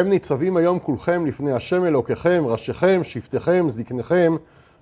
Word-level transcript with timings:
אתם 0.00 0.08
ניצבים 0.08 0.56
היום 0.56 0.78
כולכם 0.78 1.26
לפני 1.26 1.52
השם 1.52 1.84
אלוקיכם, 1.84 2.42
ראשיכם, 2.46 3.00
שבטיכם, 3.02 3.68
זקניכם, 3.68 4.36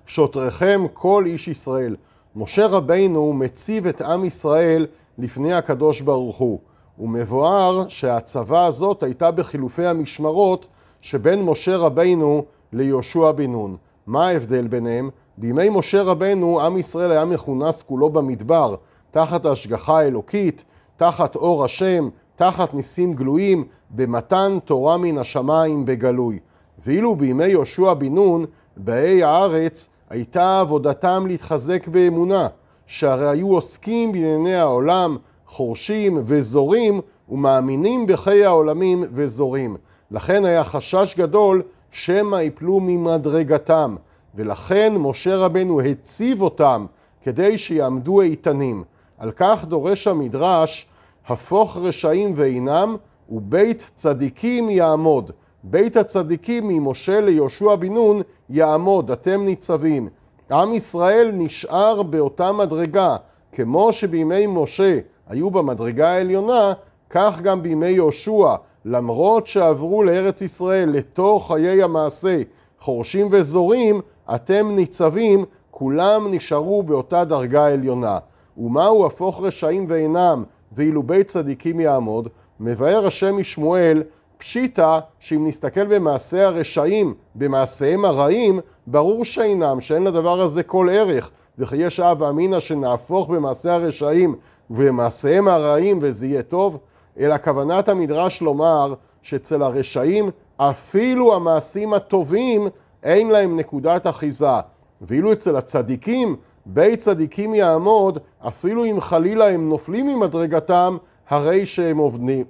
שוטריכם, 0.05 0.85
כל 0.93 1.23
איש 1.25 1.47
ישראל. 1.47 1.95
משה 2.35 2.67
רבינו 2.67 3.33
מציב 3.33 3.87
את 3.87 4.01
עם 4.01 4.25
ישראל 4.25 4.87
לפני 5.17 5.53
הקדוש 5.53 6.01
ברוך 6.01 6.37
הוא. 6.37 6.59
ומבואר 6.99 7.87
שהצבא 7.87 8.65
הזאת 8.65 9.03
הייתה 9.03 9.31
בחילופי 9.31 9.85
המשמרות 9.85 10.67
שבין 11.01 11.43
משה 11.43 11.77
רבינו 11.77 12.43
ליהושע 12.73 13.31
בן 13.31 13.51
נון. 13.51 13.77
מה 14.07 14.27
ההבדל 14.27 14.67
ביניהם? 14.67 15.09
בימי 15.37 15.69
משה 15.69 16.01
רבנו 16.01 16.61
עם 16.61 16.77
ישראל 16.77 17.11
היה 17.11 17.25
מכונס 17.25 17.83
כולו 17.83 18.09
במדבר, 18.09 18.75
תחת 19.11 19.45
השגחה 19.45 19.99
האלוקית, 19.99 20.63
תחת 20.97 21.35
אור 21.35 21.65
השם, 21.65 22.09
תחת 22.35 22.73
ניסים 22.73 23.13
גלויים, 23.13 23.63
במתן 23.89 24.57
תורה 24.65 24.97
מן 24.97 25.17
השמיים 25.17 25.85
בגלוי. 25.85 26.39
ואילו 26.85 27.15
בימי 27.15 27.47
יהושע 27.47 27.93
בן 27.93 28.15
נון, 28.15 28.45
באי 28.77 29.23
הארץ, 29.23 29.89
הייתה 30.09 30.59
עבודתם 30.59 31.27
להתחזק 31.27 31.87
באמונה, 31.87 32.47
שהרי 32.87 33.29
היו 33.29 33.53
עוסקים 33.53 34.11
בענייני 34.11 34.55
העולם, 34.55 35.17
חורשים 35.47 36.17
וזורים, 36.25 37.01
ומאמינים 37.29 38.07
בחיי 38.07 38.45
העולמים 38.45 39.03
וזורים. 39.11 39.77
לכן 40.11 40.45
היה 40.45 40.63
חשש 40.63 41.15
גדול 41.17 41.61
שמא 41.91 42.35
יפלו 42.35 42.79
ממדרגתם. 42.79 43.95
ולכן 44.35 44.93
משה 44.97 45.37
רבנו 45.37 45.81
הציב 45.81 46.41
אותם 46.41 46.85
כדי 47.21 47.57
שיעמדו 47.57 48.21
איתנים. 48.21 48.83
על 49.17 49.31
כך 49.31 49.65
דורש 49.65 50.07
המדרש, 50.07 50.85
הפוך 51.27 51.77
רשעים 51.77 52.33
ואינם, 52.35 52.95
ובית 53.29 53.91
צדיקים 53.95 54.69
יעמוד. 54.69 55.31
בית 55.63 55.97
הצדיקים 55.97 56.67
ממשה 56.67 57.21
ליהושע 57.21 57.75
בן 57.75 57.93
נון 57.93 58.21
יעמוד, 58.49 59.11
אתם 59.11 59.45
ניצבים. 59.45 60.07
עם 60.51 60.73
ישראל 60.73 61.31
נשאר 61.33 62.03
באותה 62.03 62.51
מדרגה, 62.51 63.15
כמו 63.51 63.93
שבימי 63.93 64.47
משה 64.47 64.99
היו 65.27 65.51
במדרגה 65.51 66.09
העליונה, 66.09 66.73
כך 67.09 67.41
גם 67.41 67.61
בימי 67.61 67.87
יהושע, 67.87 68.55
למרות 68.85 69.47
שעברו 69.47 70.03
לארץ 70.03 70.41
ישראל, 70.41 70.89
לתוך 70.89 71.47
חיי 71.47 71.83
המעשה, 71.83 72.41
חורשים 72.79 73.27
וזורים, 73.31 74.01
אתם 74.35 74.71
ניצבים, 74.71 75.45
כולם 75.71 76.27
נשארו 76.31 76.83
באותה 76.83 77.25
דרגה 77.25 77.67
עליונה. 77.67 78.17
ומהו 78.57 79.05
הפוך 79.05 79.41
רשעים 79.43 79.85
ואינם, 79.87 80.43
ואילו 80.75 81.03
בית 81.03 81.27
צדיקים 81.27 81.79
יעמוד? 81.79 82.29
מבאר 82.59 83.07
השם 83.07 83.37
משמואל, 83.37 84.03
פשיטא 84.37 84.99
שאם 85.19 85.47
נסתכל 85.47 85.85
במעשה 85.85 86.47
הרשעים, 86.47 87.13
במעשיהם 87.35 88.05
הרעים, 88.05 88.59
ברור 88.87 89.25
שאינם, 89.25 89.81
שאין 89.81 90.03
לדבר 90.03 90.41
הזה 90.41 90.63
כל 90.63 90.89
ערך, 90.91 91.31
וכי 91.57 91.75
יש 91.75 91.99
אב 91.99 92.23
אמינא 92.23 92.59
שנהפוך 92.59 93.29
במעשה 93.29 93.73
הרשעים 93.73 94.35
ובמעשיהם 94.69 95.47
הרעים 95.47 95.99
וזה 96.01 96.25
יהיה 96.27 96.41
טוב, 96.41 96.77
אלא 97.19 97.37
כוונת 97.37 97.89
המדרש 97.89 98.41
לומר 98.41 98.93
שאצל 99.21 99.63
הרשעים 99.63 100.29
אפילו 100.57 101.35
המעשים 101.35 101.93
הטובים 101.93 102.67
אין 103.03 103.29
להם 103.29 103.57
נקודת 103.57 104.07
אחיזה. 104.07 104.59
ואילו 105.01 105.33
אצל 105.33 105.55
הצדיקים, 105.55 106.35
בית 106.65 106.99
צדיקים 106.99 107.53
יעמוד, 107.53 108.19
אפילו 108.47 108.85
אם 108.85 109.01
חלילה 109.01 109.49
הם 109.49 109.69
נופלים 109.69 110.07
ממדרגתם, 110.07 110.97
הרי 111.29 111.65
שהם 111.65 111.97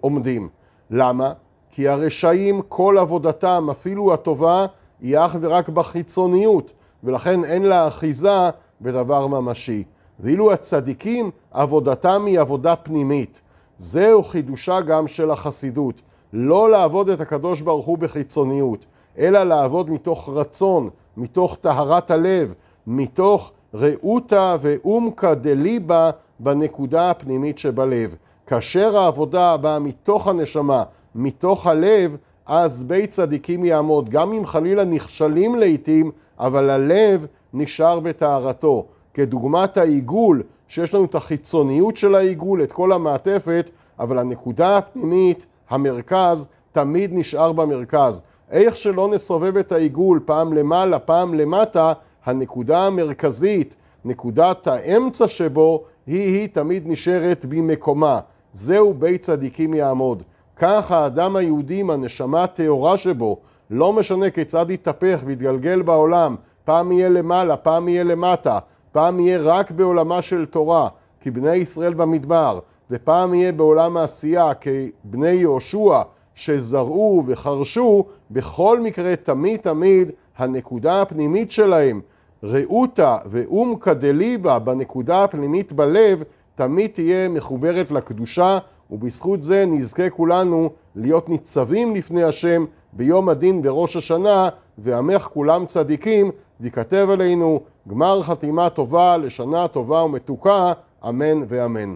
עומדים. 0.02 0.50
למה? 0.90 1.32
כי 1.72 1.88
הרשעים, 1.88 2.62
כל 2.68 2.98
עבודתם, 2.98 3.68
אפילו 3.72 4.14
הטובה, 4.14 4.66
היא 5.02 5.18
אך 5.18 5.36
ורק 5.42 5.70
בחיצוניות, 5.70 6.74
ולכן 7.04 7.44
אין 7.44 7.64
לה 7.64 7.88
אחיזה 7.88 8.50
בדבר 8.82 9.28
ממשי. 9.28 9.84
ואילו 10.20 10.54
הצדיקים, 10.54 11.32
עבודתם 11.52 12.26
היא 12.26 12.40
עבודה 12.40 12.76
פנימית. 12.76 13.42
זהו 13.78 14.24
חידושה 14.24 14.82
גם 14.82 15.08
של 15.08 15.32
החסידות. 15.32 16.02
לא 16.34 16.72
לעבוד 16.72 17.10
את 17.10 17.22
הקדוש 17.22 17.62
ברוך 17.62 17.86
הוא 17.86 17.98
בחיצוניות, 17.98 18.86
אלא 19.18 19.44
לעבוד 19.44 19.90
מתוך 19.90 20.30
רצון, 20.34 20.90
מתוך 21.18 21.58
טהרת 21.62 22.12
הלב, 22.12 22.54
מתוך 22.88 23.52
ראותא 23.74 24.58
ואומקא 24.60 25.34
דליבה 25.34 26.10
בנקודה 26.40 27.10
הפנימית 27.10 27.58
שבלב. 27.58 28.16
כאשר 28.48 28.98
העבודה 28.98 29.58
באה 29.58 29.80
מתוך 29.80 30.28
הנשמה, 30.28 30.84
מתוך 31.16 31.68
הלב, 31.68 32.18
אז 32.46 32.84
בית 32.84 33.10
צדיקים 33.10 33.66
יעמוד. 33.66 34.10
גם 34.10 34.34
אם 34.34 34.46
חלילה 34.46 34.86
נכשלים 34.86 35.56
לעיתים, 35.56 36.12
אבל 36.40 36.70
הלב 36.70 37.26
נשאר 37.54 38.00
בטהרתו. 38.00 38.86
כדוגמת 39.14 39.78
העיגול, 39.78 40.44
שיש 40.68 40.94
לנו 40.94 41.06
את 41.06 41.16
החיצוניות 41.16 41.98
של 41.98 42.16
העיגול, 42.16 42.64
את 42.64 42.72
כל 42.72 42.92
המעטפת, 42.92 43.70
אבל 44.00 44.18
הנקודה 44.18 44.78
הפנימית, 44.78 45.46
המרכז, 45.70 46.48
תמיד 46.72 47.10
נשאר 47.14 47.52
במרכז. 47.52 48.22
איך 48.52 48.76
שלא 48.76 49.08
נסובב 49.08 49.58
את 49.58 49.72
העיגול 49.72 50.20
פעם 50.26 50.54
למעלה, 50.54 51.00
פעם 51.00 51.34
למטה, 51.34 51.94
הנקודה 52.26 52.80
המרכזית, 52.88 53.76
נקודת 54.06 54.68
האמצע 54.68 55.28
שבו, 55.28 55.84
היא-היא 56.08 56.48
תמיד 56.48 56.84
נשארת 56.86 57.46
במקומה. 57.46 58.20
זהו 58.54 58.94
בית 58.94 59.22
צדיקים 59.22 59.74
יעמוד. 59.74 60.24
כך 60.56 60.92
האדם 60.92 61.36
היהודי 61.36 61.80
עם 61.80 61.90
הנשמה 61.90 62.44
הטהורה 62.44 62.98
שבו, 62.98 63.38
לא 63.70 63.94
משנה 63.94 64.30
כיצד 64.30 64.66
יתהפך 64.70 65.24
ויתגלגל 65.26 65.82
בעולם, 65.82 66.36
פעם 66.66 66.92
יהיה 66.92 67.10
למעלה, 67.10 67.58
פעם 67.58 67.88
יהיה 67.88 68.04
למטה, 68.04 68.60
פעם 68.92 69.20
יהיה 69.20 69.40
רק 69.42 69.72
בעולמה 69.72 70.22
של 70.22 70.46
תורה, 70.46 70.88
כבני 71.22 71.56
ישראל 71.56 71.94
במדבר, 71.94 72.60
ופעם 72.92 73.34
יהיה 73.34 73.52
בעולם 73.52 73.98
העשייה, 73.98 74.52
כבני 74.54 75.32
יהושע, 75.32 76.02
שזרעו 76.36 77.24
וחרשו, 77.28 78.06
בכל 78.32 78.80
מקרה 78.80 79.16
תמיד 79.16 79.60
תמיד 79.60 80.12
הנקודה 80.38 81.02
הפנימית 81.02 81.52
שלהם, 81.52 82.02
ראותא 82.44 83.18
ואומקא 83.26 83.94
דליבה 83.94 84.60
בנקודה 84.60 85.24
הפנימית 85.24 85.74
בלב, 85.74 86.24
תמיד 86.56 86.92
תהיה 86.94 87.30
מחוברת 87.30 87.92
לקדושה, 87.92 88.58
ובזכות 88.92 89.44
זה 89.44 89.66
נזכה 89.68 90.10
כולנו 90.10 90.70
להיות 90.96 91.30
ניצבים 91.30 91.96
לפני 91.96 92.24
השם 92.24 92.66
ביום 92.94 93.30
הדין 93.30 93.62
בראש 93.62 93.96
השנה, 93.96 94.50
ועמך 94.78 95.22
כולם 95.22 95.66
צדיקים, 95.66 96.32
ויכתב 96.60 97.08
עלינו 97.12 97.60
גמר 97.88 98.24
חתימה 98.24 98.70
טובה 98.70 99.18
לשנה 99.18 99.68
טובה 99.68 100.04
ומתוקה, 100.04 100.74
אמן 101.10 101.44
ואמן. 101.48 101.96